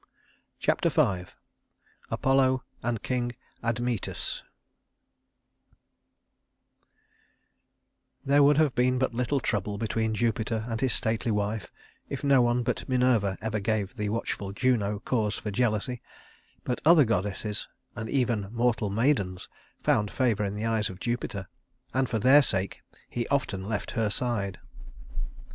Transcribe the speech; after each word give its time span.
Chapter 0.59 0.89
V 0.89 1.25
Apollo 2.09 2.63
and 2.81 3.03
King 3.03 3.33
Admetus 3.63 4.41
There 8.25 8.41
would 8.41 8.57
have 8.57 8.73
been 8.73 8.97
but 8.97 9.13
little 9.13 9.39
trouble 9.39 9.77
between 9.77 10.15
Jupiter 10.15 10.65
and 10.67 10.81
his 10.81 10.91
stately 10.91 11.31
wife 11.31 11.71
if 12.09 12.23
no 12.23 12.41
one 12.41 12.63
but 12.63 12.89
Minerva 12.89 13.37
ever 13.41 13.59
gave 13.59 13.95
the 13.95 14.09
watchful 14.09 14.51
Juno 14.53 14.97
cause 15.01 15.35
for 15.37 15.51
jealousy; 15.51 16.01
but 16.63 16.81
other 16.83 17.05
goddesses, 17.05 17.67
and 17.95 18.09
even 18.09 18.47
mortal 18.51 18.89
maidens, 18.89 19.47
found 19.83 20.09
favor 20.09 20.43
in 20.43 20.55
the 20.55 20.65
eyes 20.65 20.89
of 20.89 20.99
Jupiter, 20.99 21.47
and 21.93 22.09
for 22.09 22.17
their 22.17 22.41
sake 22.41 22.81
he 23.07 23.27
often 23.27 23.65
left 23.65 23.91
her 23.91 24.09
side. 24.09 24.57